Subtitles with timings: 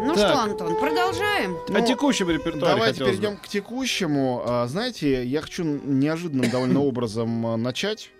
[0.00, 0.18] Ну Так.
[0.28, 1.56] что, Антон, продолжаем?
[1.68, 3.10] О текущем репертуаре Давайте бы.
[3.10, 4.42] перейдем к текущему.
[4.44, 8.10] А, Знаете, я хочу неожиданным довольно образом а, начать.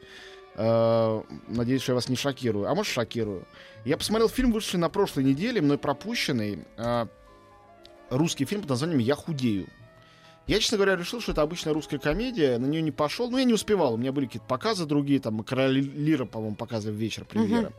[0.55, 2.69] А, Надеюсь, что я вас не шокирую.
[2.71, 3.45] А может, шокирую.
[3.85, 6.65] Я посмотрел фильм, вышедший на прошлой неделе, мной пропущенный.
[6.79, 7.09] а,
[8.09, 9.67] Русский фильм под названием «Я худею».
[10.47, 13.29] Я, честно говоря, решил, что это обычная русская комедия, на нее не пошел.
[13.29, 16.97] Ну, я не успевал, у меня были какие-то показы другие, там, «Короля Лира», по-моему, показывали
[16.97, 17.73] вечер премьера.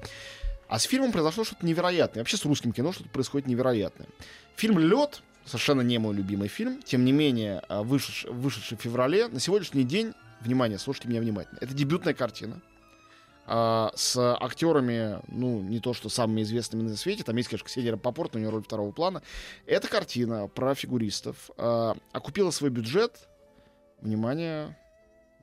[0.68, 2.22] А с фильмом произошло что-то невероятное.
[2.22, 4.08] Вообще с русским кино что-то происходит невероятное.
[4.56, 6.82] Фильм «Лед» совершенно не мой любимый фильм.
[6.82, 11.58] Тем не менее, а, вышедший, вышедший в феврале, на сегодняшний день, внимание, слушайте меня внимательно,
[11.62, 12.62] это дебютная картина
[13.46, 17.92] а, с актерами, ну, не то что самыми известными на свете, там есть, конечно, Ксения
[17.92, 19.24] Рапопорт, у нее роль второго плана.
[19.66, 23.30] Эта картина про фигуристов а, окупила свой бюджет,
[24.02, 24.78] внимание,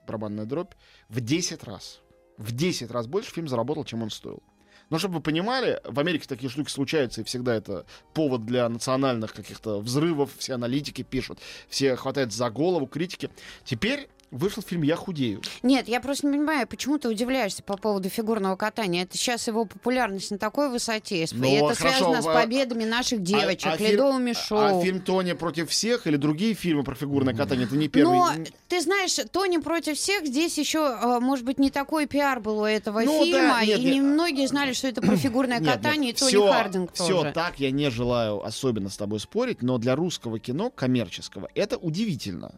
[0.06, 0.74] барабанная дробь,
[1.08, 2.00] в 10 раз.
[2.36, 4.42] В 10 раз больше фильм заработал, чем он стоил.
[4.90, 9.32] Но чтобы вы понимали, в Америке такие штуки случаются, и всегда это повод для национальных
[9.32, 13.30] каких-то взрывов, все аналитики пишут, все хватают за голову, критики.
[13.64, 15.40] Теперь вышел фильм «Я худею».
[15.62, 19.04] Нет, я просто не понимаю, почему ты удивляешься по поводу фигурного катания.
[19.04, 21.22] Это сейчас его популярность на такой высоте.
[21.24, 24.82] И Ну, это хорошо, связано с а- победами наших девочек, а фильм- ледовыми А шоу.
[24.82, 28.12] фильм «Тони против всех» или другие фильмы про фигурное катание, это не первый.
[28.12, 28.30] Но
[28.68, 32.64] ты знаешь, Тони против всех здесь еще, э, может быть, не такой пиар был у
[32.64, 33.94] этого Ну да, фильма, нет, и нет.
[33.94, 37.32] не многие знали, что это про фигурное Нет, катание, нет, и Тони всё- Хардинг тоже.
[37.32, 42.54] так я не желаю особенно с тобой спорить, но для русского кино, коммерческого, это удивительно.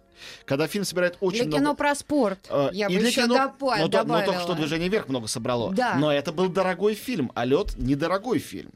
[0.46, 1.65] Когда фильм собирает очень Для много...
[1.66, 2.46] кино про спорт.
[2.50, 4.40] Э, Я и бы еще кино- допа- но, то- но только добавила.
[4.42, 5.72] что «Движение вверх» много собрало.
[5.72, 5.94] Да.
[5.96, 8.70] Но это был дорогой фильм, а «Лед»— недорогой фильм.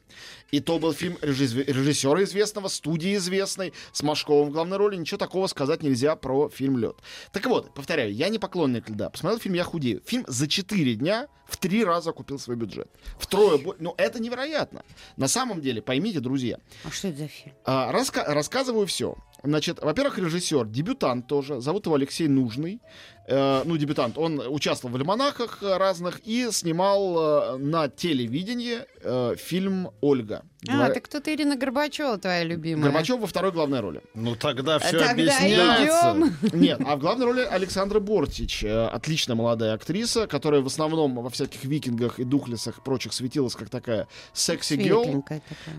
[0.50, 4.96] И то был фильм режисс- режиссера известного, студии известной, с Машковым в главной роли.
[4.96, 6.96] Ничего такого сказать нельзя про фильм «Лед».
[7.32, 9.10] Так вот, повторяю, я не поклонник льда.
[9.10, 10.02] Посмотрел фильм «Я худею».
[10.04, 12.88] Фильм за 4 дня в три раза купил свой бюджет.
[13.18, 13.80] Втрое больше.
[13.82, 14.82] Ну, это невероятно.
[15.16, 17.54] На самом деле, поймите, друзья, А что это за фильм?
[17.64, 19.14] а, раска- рассказываю все.
[19.42, 22.80] Значит, во-первых, режиссер, дебютант тоже, зовут его Алексей Нужный.
[23.26, 29.90] Э, ну, дебютант, он участвовал в альманахах разных и снимал э, на телевидении э, фильм
[30.00, 30.42] «Ольга».
[30.68, 32.84] А, Говоря- так тут Ирина Горбачева твоя любимая.
[32.90, 34.02] Горбачев во второй главной роли.
[34.14, 36.16] Ну тогда все Тогда объясняется.
[36.42, 36.60] идем.
[36.60, 41.30] Нет, а в главной роли Александра Бортич, э, отличная молодая актриса, которая в основном во
[41.30, 45.24] всяких викингах и духлесах и прочих светилась как такая секси-герл.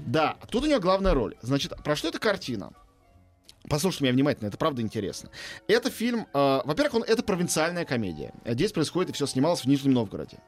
[0.06, 1.36] Да, тут у нее главная роль.
[1.42, 2.72] Значит, про что эта картина?
[3.70, 5.30] Послушайте меня внимательно, это правда интересно.
[5.68, 8.34] Это фильм, э, во-первых, он, это провинциальная комедия.
[8.46, 10.40] Здесь происходит и все снималось в Нижнем Новгороде.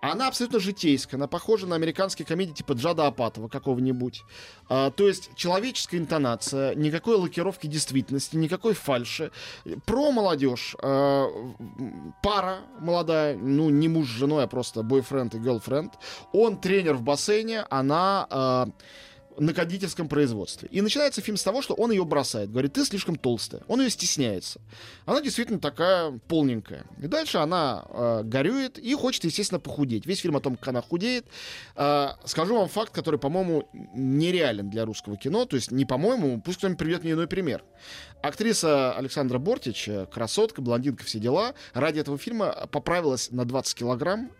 [0.00, 4.22] Она абсолютно житейская, она похожа на американские комедии типа Джада Апатова какого-нибудь.
[4.68, 9.32] А, то есть человеческая интонация, никакой лакировки действительности, никакой фальши.
[9.84, 10.76] Про молодежь.
[10.82, 11.28] А,
[12.22, 15.92] пара молодая, ну не муж с женой, а просто бойфренд и girlfriend.
[16.32, 18.68] Он тренер в бассейне, она а,
[19.38, 20.68] на кондитерском производстве.
[20.72, 22.50] И начинается фильм с того, что он ее бросает.
[22.50, 23.62] Говорит, ты слишком толстая.
[23.68, 24.60] Он ее стесняется.
[25.04, 26.84] Она действительно такая полненькая.
[27.02, 30.06] И дальше она э, горюет и хочет, естественно, похудеть.
[30.06, 31.26] Весь фильм о том, как она худеет.
[31.76, 35.44] Э, скажу вам факт, который, по-моему, нереален для русского кино.
[35.44, 37.62] То есть, не по-моему, пусть кто-нибудь приведет мне иной пример.
[38.22, 44.30] Актриса Александра Бортич, э, красотка, блондинка, все дела, ради этого фильма поправилась на 20 килограмм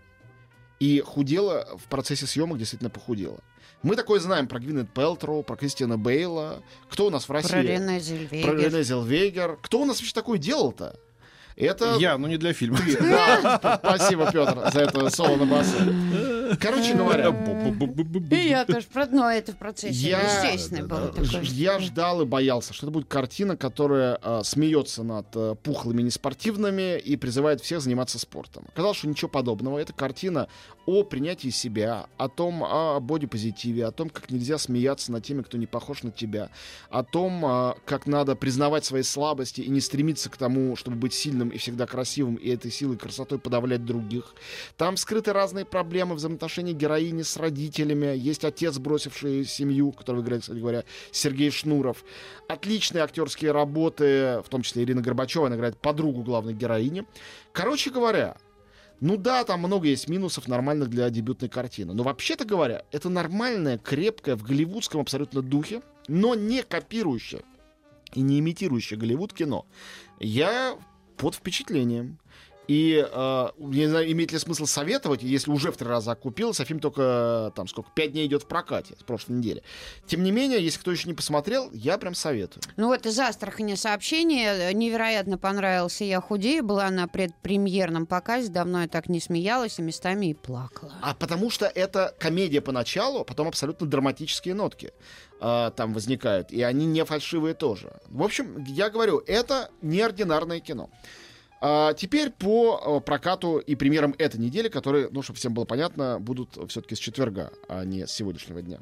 [0.80, 3.40] и худела в процессе съемок, действительно похудела.
[3.86, 6.60] Мы такое знаем про Гвинет Пелтроу, про Кристиана Бейла.
[6.90, 7.50] Кто у нас в России?
[7.50, 8.58] Про Рене Про Зельвегер.
[8.58, 9.58] Рене Зелвегер.
[9.62, 10.98] Кто у нас вообще такое делал-то?
[11.54, 11.94] Это...
[12.00, 12.78] Я, ну не для фильма.
[12.78, 15.76] Спасибо, Петр, за это соло на басу.
[16.60, 17.30] Короче говоря,
[18.30, 23.56] И я тоже, но это в процессе Я- ждал и боялся, что это будет картина,
[23.56, 28.64] которая смеется над пухлыми неспортивными и призывает всех заниматься спортом.
[28.68, 29.78] Оказалось, что ничего подобного.
[29.78, 30.48] Это картина
[30.86, 35.58] о принятии себя, о том, о бодипозитиве, о том, как нельзя смеяться над теми, кто
[35.58, 36.50] не похож на тебя,
[36.90, 41.48] о том, как надо признавать свои слабости и не стремиться к тому, чтобы быть сильным
[41.48, 44.34] и всегда красивым, и этой силой красотой подавлять других.
[44.76, 47.55] Там скрыты разные проблемы взаимоотношений героини с родителями.
[47.56, 52.04] Есть отец, бросивший семью, которого играет, кстати говоря, Сергей Шнуров.
[52.48, 57.04] Отличные актерские работы, в том числе Ирина Горбачева, она играет подругу главной героини.
[57.52, 58.36] Короче говоря,
[59.00, 61.92] ну да, там много есть минусов нормальных для дебютной картины.
[61.92, 67.42] Но вообще-то говоря, это нормальная, крепкая, в голливудском абсолютно духе, но не копирующая
[68.14, 69.66] и не имитирующая Голливуд кино.
[70.18, 70.78] Я
[71.16, 72.18] под впечатлением.
[72.68, 76.66] И э, не знаю, имеет ли смысл советовать, если уже в три раза купился, а
[76.66, 79.62] фильм только там сколько, пять дней идет в прокате с прошлой недели.
[80.06, 82.62] Тем не менее, если кто еще не посмотрел, я прям советую.
[82.76, 84.72] Ну вот из Астрахани сообщение.
[84.74, 86.64] Невероятно понравился «Я худею».
[86.64, 88.50] Была на предпремьерном показе.
[88.50, 90.92] Давно я так не смеялась, и местами и плакала.
[91.02, 94.92] А потому что это комедия поначалу, а потом абсолютно драматические нотки
[95.40, 96.50] э, там возникают.
[96.50, 97.92] И они не фальшивые тоже.
[98.08, 100.90] В общем, я говорю, это неординарное кино.
[101.60, 106.18] А теперь по э, прокату и премьерам этой недели, которые, ну, чтобы всем было понятно,
[106.20, 108.78] будут все-таки с четверга, а не с сегодняшнего дня.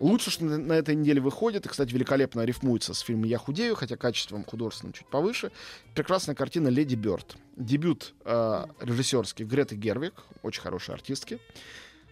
[0.00, 3.96] Лучше, что на этой неделе выходит, и, кстати, великолепно рифмуется с фильмом «Я худею», хотя
[3.96, 5.50] качеством художественным чуть повыше.
[5.94, 7.36] Прекрасная картина «Леди Бёрд».
[7.56, 11.40] Дебют э, режиссерский Греты Гервик, очень хорошей артистки,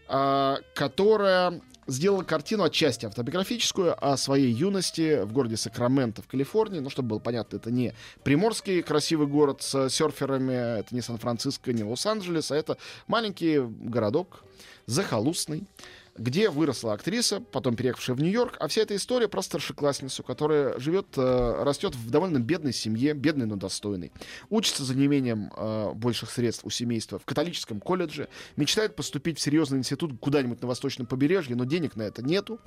[0.08, 6.80] э, которая сделала картину отчасти автобиографическую о своей юности в городе Сакраменто в Калифорнии.
[6.80, 7.94] Ну, чтобы было понятно, это не
[8.24, 14.42] приморский красивый город с серферами, это не Сан-Франциско, не Лос-Анджелес, а это маленький городок,
[14.86, 15.64] захолустный,
[16.18, 21.06] где выросла актриса, потом переехавшая в Нью-Йорк, а вся эта история про старшеклассницу, которая живет,
[21.16, 24.12] э, растет в довольно бедной семье, бедной, но достойной,
[24.50, 29.78] учится за неимением э, больших средств у семейства в католическом колледже, мечтает поступить в серьезный
[29.78, 32.60] институт куда-нибудь на восточном побережье, но денег на это нету.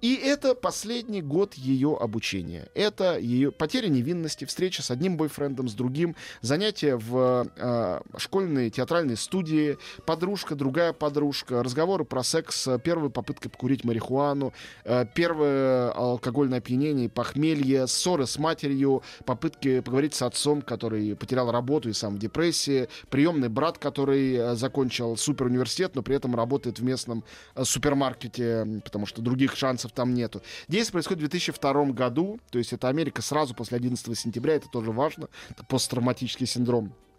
[0.00, 2.68] И это последний год ее обучения.
[2.74, 9.16] Это ее потеря невинности, встреча с одним бойфрендом, с другим, занятия в э, школьной театральной
[9.16, 14.52] студии, подружка, другая подружка, разговоры про секс, первая попытка покурить марихуану,
[14.84, 21.88] э, первое алкогольное опьянение, похмелье, ссоры с матерью, попытки поговорить с отцом, который потерял работу
[21.88, 26.84] и сам в депрессии, приемный брат, который э, закончил суперуниверситет, но при этом работает в
[26.84, 27.24] местном
[27.56, 30.42] э, супермаркете, потому что других шансов там нету.
[30.68, 34.92] Действие происходит в 2002 году, то есть это Америка сразу после 11 сентября, это тоже
[34.92, 37.13] важно, это посттравматический синдром Э,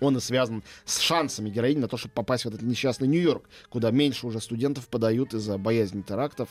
[0.00, 3.90] он и связан с шансами героини на то, чтобы попасть в этот несчастный Нью-Йорк, куда
[3.90, 6.48] меньше уже студентов подают из-за боязни терактов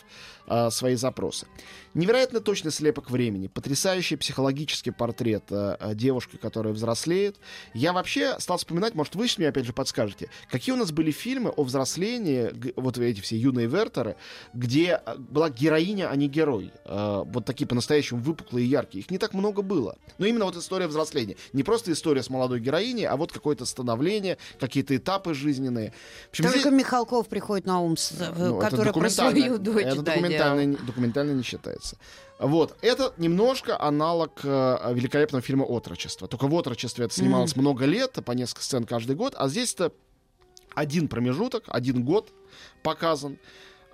[0.47, 1.47] э, свои запросы.
[1.93, 7.37] Невероятно точный слепок времени, потрясающий психологический портрет э, девушки, которая взрослеет.
[7.73, 11.49] Я вообще стал вспоминать, может, вы мне опять же подскажете, какие у нас были фильмы
[11.49, 14.15] о взрослении, вот эти все юные вертеры,
[14.53, 16.71] где э, была героиня, а не герой.
[16.85, 19.03] Э, вот такие по-настоящему выпуклые и яркие.
[19.03, 19.97] Их не так много было.
[20.17, 21.35] Но именно вот история взросления.
[21.53, 25.93] Не просто история с молодой героиней, а вот какое-то становление, какие-то этапы жизненные.
[26.27, 30.01] В общем, Только здесь- Михалков приходит на ум, с- ну, который про свою дочь Это
[30.01, 31.97] да, документально, не- документально не считается.
[32.39, 32.77] Вот.
[32.81, 36.27] Это немножко аналог э, великолепного фильма «Отрочество».
[36.27, 39.91] Только в «Отрочестве» это снималось много лет, по несколько сцен каждый год, а здесь это
[40.75, 42.31] один промежуток, один год
[42.83, 43.39] показан.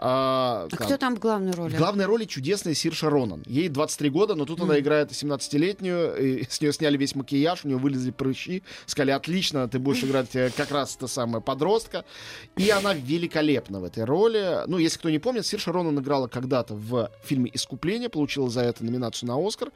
[0.05, 1.73] А, А там, кто там в главной роли?
[1.75, 3.41] в главной роли чудесная Сирша Ронан.
[3.45, 7.67] Ей 23 года, но тут она играет 17-летнюю, и с нее сняли весь макияж, у
[7.69, 12.03] нее вылезли прыщи, сказали, отлично, ты будешь играть э, как раз это самое подростка.
[12.57, 14.63] И она великолепна в этой роли.
[14.67, 18.83] Ну, если кто не помнит, Сирша Ронан играла когда-то в фильме «Искупление», получила за это
[18.83, 19.71] номинацию на «Оскар».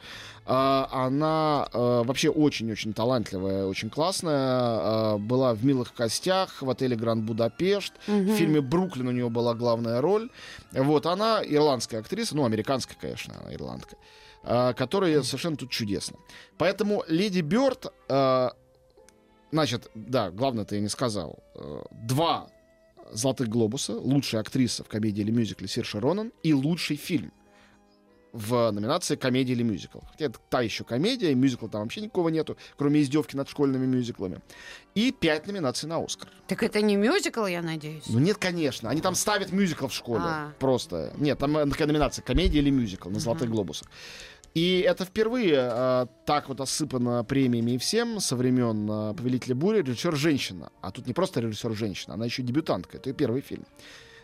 [0.45, 5.15] А, Она э, вообще очень-очень талантливая, очень классная.
[5.15, 7.93] э, Была в «Милых костях», в отеле «Гранд Будапешт».
[8.07, 10.16] В фильме «Бруклин» у нее была главная роль.
[10.71, 13.95] Вот, она ирландская актриса, ну, американская, конечно, она ирландка,
[14.43, 16.17] э, которая совершенно тут чудесна.
[16.57, 18.49] Поэтому «Леди Бёрд», э,
[19.51, 22.49] значит, да, главное-то я не сказал, э, два
[23.11, 27.31] «Золотых глобуса», лучшая актриса в комедии или мюзикле Сирша Ронан и лучший фильм
[28.37, 29.99] в номинации комедия или мюзикл.
[30.11, 33.85] Хотя это та еще комедия, и мюзикла там вообще никого нету, кроме издевки над школьными
[33.85, 34.41] мюзиклами.
[34.93, 36.29] И пять номинаций на Оскар.
[36.47, 38.03] Так это не мюзикл, я надеюсь?
[38.07, 38.89] Ну нет, конечно.
[38.89, 40.23] Они там ставят мюзикл в школе.
[40.23, 40.53] А.
[40.59, 41.13] Просто.
[41.17, 43.87] Нет, там э, такая номинация комедия или мюзикл на золотых глобусах.
[44.53, 49.81] И это впервые э, так вот осыпано премиями и всем со времен э, «Повелителя бури»
[49.81, 50.71] режиссер женщина.
[50.81, 52.97] А тут не просто режиссер женщина, она еще дебютантка.
[52.97, 53.65] Это ее первый фильм.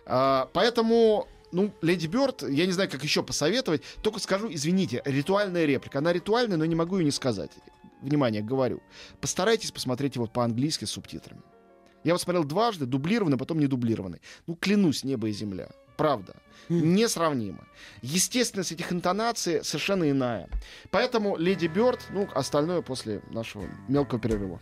[0.05, 3.83] А, поэтому, ну, Леди Бёрд, я не знаю, как еще посоветовать.
[4.01, 6.00] Только скажу, извините, ритуальная реплика.
[6.00, 7.51] Она ритуальная, но не могу ее не сказать.
[8.01, 8.81] Внимание, говорю.
[9.22, 11.41] Постарайтесь посмотреть его по-английски с субтитрами.
[12.03, 14.19] Я вот смотрел дважды, дублированный, потом не дублированный.
[14.48, 15.69] Ну, клянусь, небо и земля.
[15.95, 16.36] Правда.
[16.69, 17.65] Несравнимо.
[18.01, 20.50] Естественность этих интонаций совершенно иная.
[20.91, 24.60] Поэтому Леди Бёрд, ну, остальное после нашего мелкого перерыва.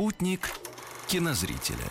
[0.00, 0.48] Спутник
[1.08, 1.84] кинозрителя.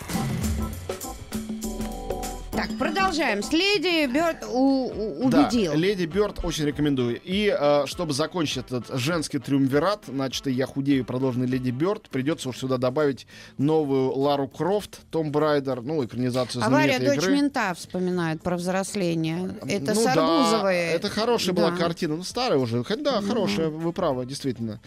[2.78, 3.42] Продолжаем.
[3.42, 5.74] С леди Бёрд у- у- Да, убедил.
[5.74, 7.20] Леди Бёрд очень рекомендую.
[7.22, 12.48] И э, чтобы закончить этот женский триумвират, значит, и я худею, продолженный Леди Бёрд, придется
[12.48, 13.26] уж сюда добавить
[13.58, 17.36] новую Лару Крофт, Tomb Raider, ну, экранизацию Авария знаменитой дочь игры.
[17.36, 19.54] мента вспоминают про взросление.
[19.66, 20.60] Это ну, с Арбузовой.
[20.62, 21.76] Да, это хорошая была Да.
[21.76, 22.16] картина.
[22.16, 22.84] Ну, старая уже.
[23.00, 24.80] Да, хорошая, вы правы, действительно.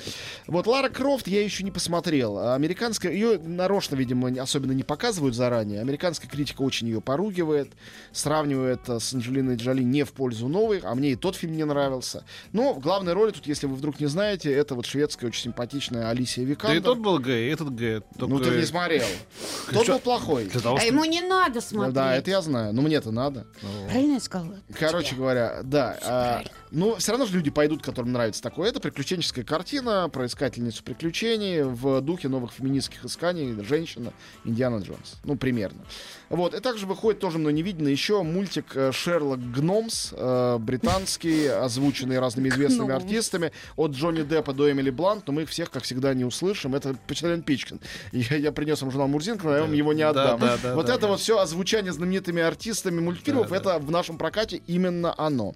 [0.47, 2.37] Вот Лара Крофт я еще не посмотрел.
[2.37, 5.81] А Американская, ее нарочно, видимо, особенно не показывают заранее.
[5.81, 7.72] Американская критика очень ее поругивает,
[8.11, 11.65] сравнивает э, с Анджелиной Джоли не в пользу новой, а мне и тот фильм не
[11.65, 12.23] нравился.
[12.51, 16.09] Но в главной роли тут, если вы вдруг не знаете, это вот шведская очень симпатичная
[16.09, 16.77] Алисия Да Викандер.
[16.77, 18.01] и тот был гей, и этот гей.
[18.17, 19.03] Ну, Только ты не смотрел.
[19.71, 20.45] Тот был плохой.
[20.47, 21.93] Того, А ему не надо Да, смотреть.
[21.95, 22.73] Да, это я знаю.
[22.73, 23.47] Но мне-то надо.
[23.89, 24.59] Правильно я сказала?
[24.77, 25.97] Короче говоря, да.
[26.03, 28.69] а, ну, все равно же люди пойдут, которым нравится такое.
[28.69, 34.13] Это приключенческая картина про искательницу приключений в духе новых феминистских исканий «Женщина»
[34.43, 35.15] Индиана Джонс.
[35.23, 35.83] Ну, примерно.
[36.29, 36.53] Вот.
[36.53, 42.49] И также выходит тоже мной невидно еще мультик э, «Шерлок Гномс», э, британский, озвученный разными
[42.49, 46.25] известными артистами, от Джонни Деппа до Эмили Блант, но мы их всех, как всегда, не
[46.25, 46.75] услышим.
[46.75, 47.79] Это Почтальон Пичкин.
[48.11, 50.39] Я, я принес вам журнал Мурзинка, но я вам его не Да, отдам.
[50.39, 51.07] да, да, вот да, это да.
[51.09, 55.53] вот все озвучание знаменитыми артистами мультфильмов, Да, это в нашем прокате именно оно.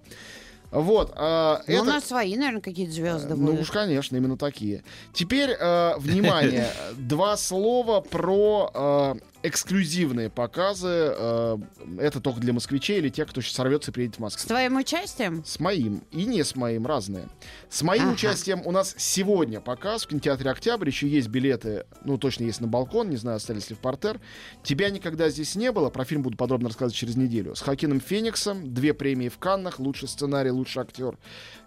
[0.70, 1.14] Вот.
[1.16, 1.82] а, Ну, это...
[1.84, 3.62] у нас свои, наверное, какие-то звезды Ну будут.
[3.62, 4.84] уж, конечно, именно такие.
[5.14, 9.16] Теперь, э, внимание, два слова про э,
[9.48, 10.88] эксклюзивные показы.
[11.18, 11.58] э,
[12.00, 14.48] это только для москвичей или тех, кто сейчас сорвется и приедет в С Москву.
[14.48, 15.44] твоим участием?
[15.46, 17.28] С моим и не с моим, разные.
[17.70, 18.14] С моим Ага.
[18.14, 20.88] участием у нас сегодня показ в кинотеатре «Октябрь».
[20.88, 24.20] Еще есть билеты, ну, точно есть на балкон, не знаю, остались ли в портер.
[24.64, 25.90] «Тебя никогда здесь не было».
[25.90, 27.56] Про фильм буду подробно рассказывать через неделю.
[27.56, 28.74] С Хакином Фениксом.
[28.74, 29.80] Две премии в Каннах.
[29.80, 31.18] Лучший сценарий, лучший актер.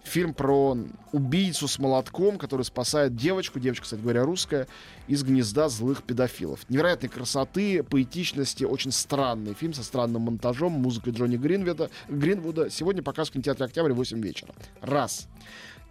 [0.05, 0.77] Фильм про
[1.13, 4.67] убийцу с молотком, который спасает девочку, девочка, кстати говоря, русская,
[5.09, 6.61] из гнезда злых педофилов.
[6.71, 11.91] Невероятной красоты, поэтичности, очень странный фильм со странным монтажом, музыкой Джонни Гринвуда.
[12.09, 12.71] Гринвуда.
[12.71, 14.55] Сегодня показ в кинотеатре «Октябрь» в 8 вечера.
[14.81, 15.29] Раз.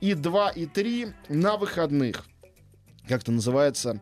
[0.02, 2.26] И два, и три на выходных.
[3.08, 4.00] Как это называется?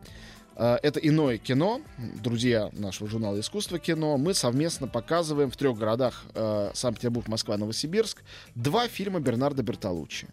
[0.56, 1.80] Э, Это иное кино,
[2.22, 4.16] друзья нашего журнала «Искусство кино».
[4.18, 8.22] Мы совместно показываем в трех городах э, Санкт-Петербург, Москва, Новосибирск
[8.54, 10.28] два фильма Бернарда Бертолуччи.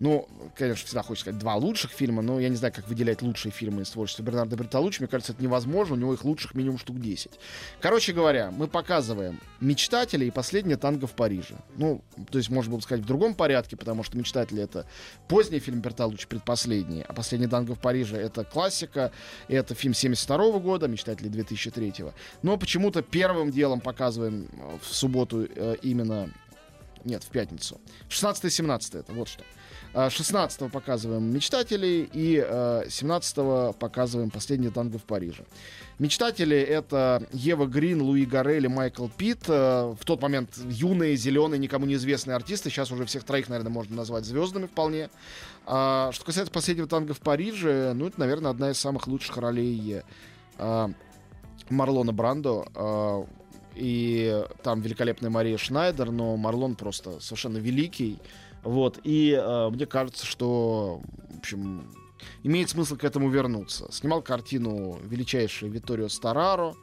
[0.00, 3.52] Ну, конечно, всегда хочется сказать два лучших фильма, но я не знаю, как выделять лучшие
[3.52, 5.00] фильмы из творчества Бернарда Бертолуччи.
[5.00, 7.30] Мне кажется, это невозможно, у него их лучших минимум штук 10.
[7.80, 11.54] Короче говоря, мы показываем «Мечтатели» и «Последнее танго в Париже».
[11.76, 14.86] Ну, то есть, можно было бы сказать в другом порядке, потому что «Мечтатели»— это
[15.28, 19.12] поздний фильм Бертолуччи, предпоследний, а «Последний танго в Париже»— это классика,
[19.46, 21.94] это фильм 72 года, «Мечтатели» 2003
[22.42, 26.30] Но почему-то первым делом показываем э, в субботу э, именно
[27.04, 27.80] нет, в пятницу.
[28.08, 29.44] 16-17 это, вот что.
[29.94, 35.44] 16 показываем «Мечтателей» и 17 показываем «Последний танго в Париже».
[36.00, 39.44] «Мечтатели»— это Ева Грин, Луи Гарель и Майкл Питт.
[39.46, 42.68] э, В тот момент юные, зеленые, никому неизвестные артисты.
[42.68, 45.08] Сейчас уже всех троих, наверное, можно назвать звездами вполне.
[45.66, 50.02] А что касается «Последнего танго в Париже», ну, это, наверное, одна из самых лучших ролей
[50.58, 50.88] э,
[51.70, 52.66] Марлона Брандо.
[52.74, 53.24] э,
[53.76, 58.18] и там великолепная Мария Шнайдер, но Марлон просто совершенно великий.
[58.64, 61.00] Вот, и э, мне кажется, что,
[61.34, 61.86] в общем,
[62.42, 63.86] имеет смысл к этому вернуться.
[63.92, 66.74] Снимал картину величайший Витторио Стараро,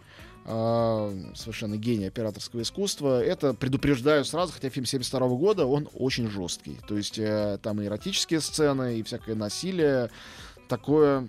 [0.45, 3.23] э, совершенно гений операторского искусства.
[3.23, 6.77] Это предупреждаю сразу, хотя фильм 72 года, он очень жесткий.
[6.87, 10.11] То есть э, там и эротические сцены, и всякое насилие.
[10.71, 11.27] Такое...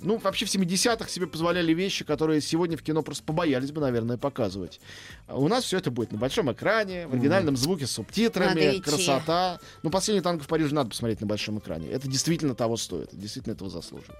[0.00, 4.16] Ну, вообще в 70-х себе позволяли вещи, которые сегодня в кино просто побоялись бы, наверное,
[4.16, 4.80] показывать.
[5.28, 9.60] А у нас все это будет на большом экране, в оригинальном звуке, с субтитрами, красота.
[9.84, 11.88] Ну, последний танк в Париже надо посмотреть на большом экране.
[11.90, 14.18] Это действительно того стоит, действительно этого заслуживает.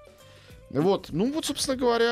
[0.71, 2.07] Вот, ну вот, собственно говоря...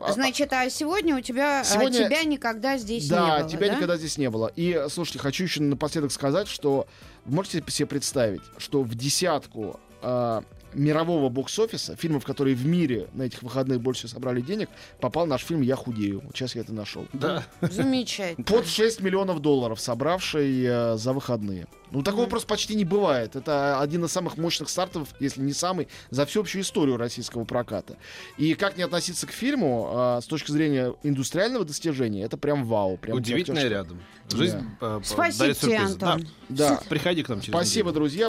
[0.00, 3.68] а- Значит, а сегодня у тебя а, Сегодня- тебя никогда здесь да, не было, тебя
[3.68, 3.74] да?
[3.76, 4.50] никогда здесь не было.
[4.56, 6.88] И, слушайте, хочу еще напоследок сказать, что
[7.24, 10.42] можете себе представить, что в десятку э,
[10.74, 14.68] мирового бокс-офиса, фильмов, которые в мире на этих выходных больше собрали денег,
[15.00, 16.22] попал наш фильм «Я худею».
[16.34, 17.06] Сейчас я это нашел.
[17.12, 17.44] Да.
[17.60, 18.44] Замечательно.
[18.44, 21.66] Под 6 миллионов долларов, собравший э, за выходные.
[21.90, 23.36] Ну, такого просто почти не бывает.
[23.36, 27.96] Это один из самых мощных стартов, если не самый, за всю общую историю российского проката.
[28.36, 32.96] И как не относиться к фильму, э, с точки зрения индустриального достижения, это прям вау.
[32.96, 33.72] Прям Удивительно чертовски.
[33.72, 34.02] рядом.
[34.32, 35.98] Жизнь э, э, Спасибо тебе, сюрпризы.
[35.98, 36.12] Да.
[36.14, 36.28] Антон.
[36.48, 36.80] Да.
[36.88, 38.00] Приходи к нам через Спасибо, неделю.
[38.00, 38.28] друзья.